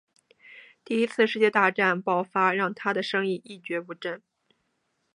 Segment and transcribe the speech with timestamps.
[0.01, 0.35] 但
[0.83, 4.19] 第一次世界大战爆发让他的生意一蹶不振。